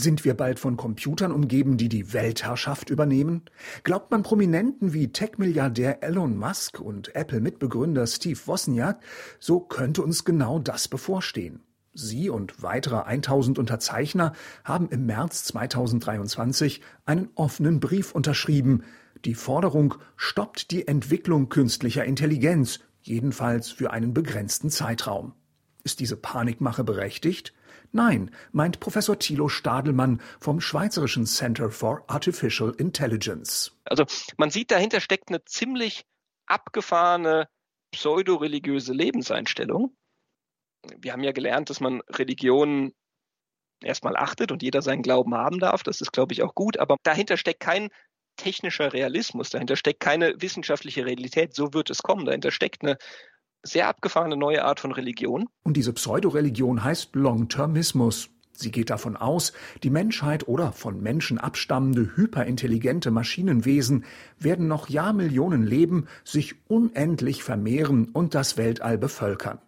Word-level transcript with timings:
Sind 0.00 0.24
wir 0.24 0.34
bald 0.34 0.60
von 0.60 0.76
Computern 0.76 1.32
umgeben, 1.32 1.76
die 1.76 1.88
die 1.88 2.12
Weltherrschaft 2.12 2.88
übernehmen? 2.88 3.42
Glaubt 3.82 4.12
man 4.12 4.22
Prominenten 4.22 4.92
wie 4.92 5.10
Tech-Milliardär 5.10 6.04
Elon 6.04 6.36
Musk 6.36 6.78
und 6.78 7.16
Apple-Mitbegründer 7.16 8.06
Steve 8.06 8.38
Wozniak, 8.46 9.02
so 9.40 9.58
könnte 9.58 10.02
uns 10.02 10.24
genau 10.24 10.60
das 10.60 10.86
bevorstehen. 10.86 11.64
Sie 11.94 12.30
und 12.30 12.62
weitere 12.62 12.98
1000 12.98 13.58
Unterzeichner 13.58 14.34
haben 14.62 14.88
im 14.88 15.04
März 15.04 15.42
2023 15.46 16.80
einen 17.04 17.30
offenen 17.34 17.80
Brief 17.80 18.12
unterschrieben. 18.12 18.84
Die 19.24 19.34
Forderung 19.34 19.96
stoppt 20.14 20.70
die 20.70 20.86
Entwicklung 20.86 21.48
künstlicher 21.48 22.04
Intelligenz, 22.04 22.78
jedenfalls 23.02 23.70
für 23.72 23.90
einen 23.90 24.14
begrenzten 24.14 24.70
Zeitraum. 24.70 25.34
Ist 25.84 26.00
diese 26.00 26.16
Panikmache 26.16 26.84
berechtigt? 26.84 27.54
Nein, 27.92 28.30
meint 28.52 28.80
Professor 28.80 29.18
Thilo 29.18 29.48
Stadelmann 29.48 30.20
vom 30.40 30.60
Schweizerischen 30.60 31.24
Center 31.26 31.70
for 31.70 32.04
Artificial 32.08 32.74
Intelligence. 32.76 33.72
Also 33.84 34.04
man 34.36 34.50
sieht, 34.50 34.70
dahinter 34.70 35.00
steckt 35.00 35.30
eine 35.30 35.44
ziemlich 35.44 36.04
abgefahrene 36.46 37.48
pseudoreligiöse 37.92 38.92
Lebenseinstellung. 38.92 39.96
Wir 40.98 41.12
haben 41.12 41.24
ja 41.24 41.32
gelernt, 41.32 41.70
dass 41.70 41.80
man 41.80 42.02
Religionen 42.10 42.92
erstmal 43.82 44.16
achtet 44.16 44.52
und 44.52 44.62
jeder 44.62 44.82
seinen 44.82 45.02
Glauben 45.02 45.34
haben 45.34 45.58
darf. 45.58 45.82
Das 45.82 46.00
ist, 46.00 46.12
glaube 46.12 46.32
ich, 46.32 46.42
auch 46.42 46.54
gut. 46.54 46.78
Aber 46.78 46.96
dahinter 47.02 47.36
steckt 47.36 47.60
kein 47.60 47.88
technischer 48.36 48.92
Realismus, 48.92 49.50
dahinter 49.50 49.76
steckt 49.76 50.00
keine 50.00 50.40
wissenschaftliche 50.40 51.04
Realität. 51.04 51.54
So 51.54 51.72
wird 51.72 51.90
es 51.90 52.02
kommen. 52.02 52.24
Dahinter 52.24 52.50
steckt 52.50 52.82
eine 52.82 52.96
sehr 53.68 53.88
abgefahrene 53.88 54.36
neue 54.36 54.64
Art 54.64 54.80
von 54.80 54.92
Religion. 54.92 55.48
Und 55.62 55.76
diese 55.76 55.92
Pseudoreligion 55.92 56.82
heißt 56.82 57.14
Long-Termismus. 57.14 58.30
Sie 58.52 58.72
geht 58.72 58.90
davon 58.90 59.16
aus, 59.16 59.52
die 59.84 59.90
Menschheit 59.90 60.48
oder 60.48 60.72
von 60.72 61.00
Menschen 61.00 61.38
abstammende 61.38 62.16
hyperintelligente 62.16 63.12
Maschinenwesen 63.12 64.04
werden 64.38 64.66
noch 64.66 64.88
Jahrmillionen 64.88 65.62
leben, 65.62 66.08
sich 66.24 66.56
unendlich 66.66 67.44
vermehren 67.44 68.08
und 68.12 68.34
das 68.34 68.56
Weltall 68.56 68.98
bevölkern. 68.98 69.60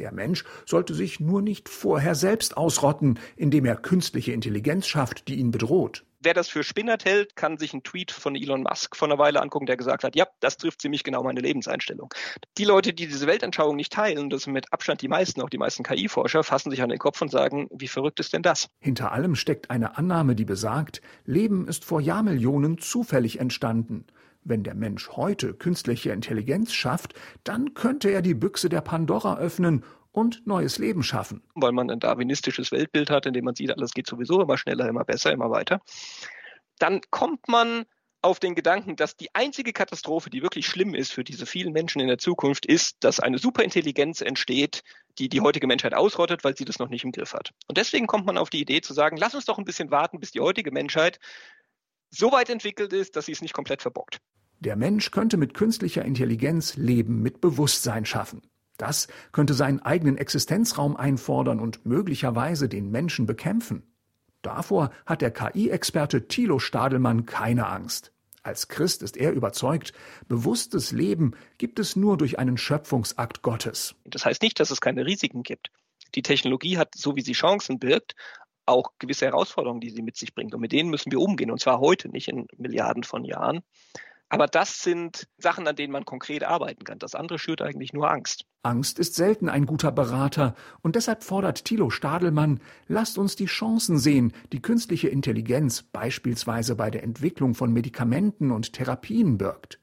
Der 0.00 0.12
Mensch 0.12 0.44
sollte 0.66 0.94
sich 0.94 1.20
nur 1.20 1.40
nicht 1.40 1.68
vorher 1.68 2.16
selbst 2.16 2.56
ausrotten, 2.56 3.20
indem 3.36 3.64
er 3.64 3.76
künstliche 3.76 4.32
Intelligenz 4.32 4.88
schafft, 4.88 5.28
die 5.28 5.36
ihn 5.36 5.52
bedroht. 5.52 6.04
Wer 6.24 6.34
das 6.34 6.48
für 6.48 6.62
spinnert 6.62 7.04
hält, 7.04 7.34
kann 7.34 7.58
sich 7.58 7.72
einen 7.72 7.82
Tweet 7.82 8.12
von 8.12 8.36
Elon 8.36 8.62
Musk 8.62 8.94
vor 8.94 9.08
einer 9.08 9.18
Weile 9.18 9.42
angucken, 9.42 9.66
der 9.66 9.76
gesagt 9.76 10.04
hat, 10.04 10.14
ja, 10.14 10.28
das 10.38 10.56
trifft 10.56 10.80
ziemlich 10.80 11.02
genau 11.02 11.24
meine 11.24 11.40
Lebenseinstellung. 11.40 12.14
Die 12.58 12.64
Leute, 12.64 12.92
die 12.92 13.08
diese 13.08 13.26
Weltanschauung 13.26 13.74
nicht 13.74 13.92
teilen, 13.92 14.30
das 14.30 14.42
sind 14.42 14.52
mit 14.52 14.72
Abstand 14.72 15.02
die 15.02 15.08
meisten, 15.08 15.42
auch 15.42 15.50
die 15.50 15.58
meisten 15.58 15.82
KI-Forscher, 15.82 16.44
fassen 16.44 16.70
sich 16.70 16.80
an 16.80 16.90
den 16.90 17.00
Kopf 17.00 17.20
und 17.22 17.30
sagen, 17.30 17.66
wie 17.72 17.88
verrückt 17.88 18.20
ist 18.20 18.32
denn 18.34 18.42
das? 18.42 18.68
Hinter 18.78 19.10
allem 19.10 19.34
steckt 19.34 19.70
eine 19.72 19.96
Annahme, 19.96 20.36
die 20.36 20.44
besagt, 20.44 21.02
Leben 21.24 21.66
ist 21.66 21.84
vor 21.84 22.00
Jahrmillionen 22.00 22.78
zufällig 22.78 23.40
entstanden. 23.40 24.06
Wenn 24.44 24.62
der 24.62 24.74
Mensch 24.74 25.08
heute 25.10 25.54
künstliche 25.54 26.10
Intelligenz 26.10 26.72
schafft, 26.72 27.14
dann 27.42 27.74
könnte 27.74 28.10
er 28.10 28.22
die 28.22 28.34
Büchse 28.34 28.68
der 28.68 28.80
Pandora 28.80 29.38
öffnen 29.38 29.84
und 30.12 30.46
neues 30.46 30.78
Leben 30.78 31.02
schaffen. 31.02 31.42
Weil 31.54 31.72
man 31.72 31.90
ein 31.90 32.00
darwinistisches 32.00 32.70
Weltbild 32.70 33.10
hat, 33.10 33.26
in 33.26 33.32
dem 33.32 33.44
man 33.44 33.54
sieht, 33.54 33.70
alles 33.70 33.92
geht 33.92 34.06
sowieso 34.06 34.40
immer 34.40 34.58
schneller, 34.58 34.88
immer 34.88 35.04
besser, 35.04 35.32
immer 35.32 35.50
weiter. 35.50 35.80
Dann 36.78 37.00
kommt 37.10 37.48
man 37.48 37.84
auf 38.22 38.38
den 38.38 38.54
Gedanken, 38.54 38.94
dass 38.94 39.16
die 39.16 39.34
einzige 39.34 39.72
Katastrophe, 39.72 40.30
die 40.30 40.42
wirklich 40.42 40.66
schlimm 40.66 40.94
ist 40.94 41.12
für 41.12 41.24
diese 41.24 41.44
vielen 41.44 41.72
Menschen 41.72 42.00
in 42.00 42.06
der 42.06 42.18
Zukunft, 42.18 42.64
ist, 42.64 42.96
dass 43.00 43.18
eine 43.18 43.38
Superintelligenz 43.38 44.20
entsteht, 44.20 44.84
die 45.18 45.28
die 45.28 45.40
heutige 45.40 45.66
Menschheit 45.66 45.92
ausrottet, 45.92 46.44
weil 46.44 46.56
sie 46.56 46.64
das 46.64 46.78
noch 46.78 46.88
nicht 46.88 47.04
im 47.04 47.10
Griff 47.10 47.34
hat. 47.34 47.50
Und 47.66 47.78
deswegen 47.78 48.06
kommt 48.06 48.24
man 48.24 48.38
auf 48.38 48.48
die 48.48 48.60
Idee 48.60 48.80
zu 48.80 48.94
sagen, 48.94 49.16
lass 49.16 49.34
uns 49.34 49.44
doch 49.44 49.58
ein 49.58 49.64
bisschen 49.64 49.90
warten, 49.90 50.20
bis 50.20 50.30
die 50.30 50.40
heutige 50.40 50.70
Menschheit 50.70 51.18
so 52.10 52.30
weit 52.30 52.48
entwickelt 52.48 52.92
ist, 52.92 53.16
dass 53.16 53.26
sie 53.26 53.32
es 53.32 53.42
nicht 53.42 53.54
komplett 53.54 53.82
verbockt. 53.82 54.18
Der 54.60 54.76
Mensch 54.76 55.10
könnte 55.10 55.36
mit 55.36 55.54
künstlicher 55.54 56.04
Intelligenz 56.04 56.76
Leben 56.76 57.20
mit 57.22 57.40
Bewusstsein 57.40 58.04
schaffen. 58.04 58.42
Das 58.78 59.08
könnte 59.32 59.54
seinen 59.54 59.80
eigenen 59.80 60.18
Existenzraum 60.18 60.96
einfordern 60.96 61.60
und 61.60 61.86
möglicherweise 61.86 62.68
den 62.68 62.90
Menschen 62.90 63.26
bekämpfen. 63.26 63.82
Davor 64.42 64.90
hat 65.06 65.22
der 65.22 65.30
KI-Experte 65.30 66.26
Thilo 66.26 66.58
Stadelmann 66.58 67.26
keine 67.26 67.68
Angst. 67.68 68.12
Als 68.42 68.66
Christ 68.66 69.02
ist 69.02 69.16
er 69.16 69.32
überzeugt, 69.32 69.92
bewusstes 70.26 70.90
Leben 70.90 71.36
gibt 71.58 71.78
es 71.78 71.94
nur 71.94 72.16
durch 72.16 72.40
einen 72.40 72.58
Schöpfungsakt 72.58 73.42
Gottes. 73.42 73.94
Das 74.04 74.24
heißt 74.24 74.42
nicht, 74.42 74.58
dass 74.58 74.72
es 74.72 74.80
keine 74.80 75.06
Risiken 75.06 75.44
gibt. 75.44 75.70
Die 76.16 76.22
Technologie 76.22 76.76
hat, 76.76 76.94
so 76.96 77.14
wie 77.14 77.22
sie 77.22 77.32
Chancen 77.32 77.78
birgt, 77.78 78.16
auch 78.66 78.92
gewisse 78.98 79.26
Herausforderungen, 79.26 79.80
die 79.80 79.90
sie 79.90 80.02
mit 80.02 80.16
sich 80.16 80.34
bringt. 80.34 80.54
Und 80.54 80.60
mit 80.60 80.72
denen 80.72 80.90
müssen 80.90 81.12
wir 81.12 81.20
umgehen. 81.20 81.50
Und 81.50 81.60
zwar 81.60 81.78
heute, 81.78 82.08
nicht 82.08 82.28
in 82.28 82.48
Milliarden 82.56 83.04
von 83.04 83.24
Jahren. 83.24 83.62
Aber 84.32 84.46
das 84.46 84.80
sind 84.80 85.28
Sachen, 85.36 85.68
an 85.68 85.76
denen 85.76 85.92
man 85.92 86.06
konkret 86.06 86.42
arbeiten 86.42 86.84
kann. 86.84 86.98
Das 86.98 87.14
andere 87.14 87.38
schürt 87.38 87.60
eigentlich 87.60 87.92
nur 87.92 88.10
Angst. 88.10 88.46
Angst 88.62 88.98
ist 88.98 89.14
selten 89.14 89.50
ein 89.50 89.66
guter 89.66 89.92
Berater 89.92 90.54
und 90.80 90.96
deshalb 90.96 91.22
fordert 91.22 91.66
Thilo 91.66 91.90
Stadelmann, 91.90 92.60
lasst 92.88 93.18
uns 93.18 93.36
die 93.36 93.44
Chancen 93.44 93.98
sehen, 93.98 94.32
die 94.50 94.62
künstliche 94.62 95.10
Intelligenz 95.10 95.82
beispielsweise 95.82 96.76
bei 96.76 96.90
der 96.90 97.02
Entwicklung 97.02 97.54
von 97.54 97.74
Medikamenten 97.74 98.52
und 98.52 98.72
Therapien 98.72 99.36
birgt. 99.36 99.80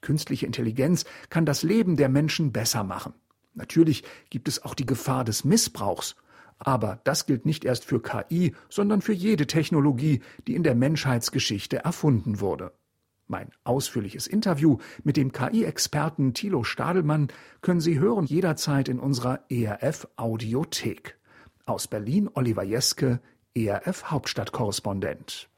Künstliche 0.00 0.46
Intelligenz 0.46 1.04
kann 1.28 1.44
das 1.44 1.62
Leben 1.62 1.96
der 1.96 2.08
Menschen 2.08 2.50
besser 2.50 2.84
machen. 2.84 3.12
Natürlich 3.52 4.04
gibt 4.30 4.48
es 4.48 4.64
auch 4.64 4.72
die 4.72 4.86
Gefahr 4.86 5.24
des 5.24 5.44
Missbrauchs. 5.44 6.16
Aber 6.58 7.00
das 7.04 7.26
gilt 7.26 7.44
nicht 7.44 7.66
erst 7.66 7.84
für 7.84 8.00
KI, 8.00 8.54
sondern 8.70 9.02
für 9.02 9.12
jede 9.12 9.46
Technologie, 9.46 10.22
die 10.46 10.54
in 10.54 10.62
der 10.62 10.76
Menschheitsgeschichte 10.76 11.84
erfunden 11.84 12.40
wurde. 12.40 12.72
Mein 13.32 13.50
ausführliches 13.64 14.26
Interview 14.26 14.76
mit 15.04 15.16
dem 15.16 15.32
KI-Experten 15.32 16.34
Thilo 16.34 16.64
Stadelmann 16.64 17.28
können 17.62 17.80
Sie 17.80 17.98
hören 17.98 18.26
jederzeit 18.26 18.90
in 18.90 19.00
unserer 19.00 19.40
ERF 19.48 20.06
Audiothek. 20.16 21.16
Aus 21.64 21.88
Berlin 21.88 22.28
Oliver 22.34 22.62
Jeske, 22.62 23.22
ERF 23.54 24.10
Hauptstadtkorrespondent. 24.10 25.48